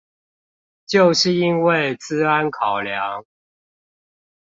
[0.87, 3.23] 就是因為資安考量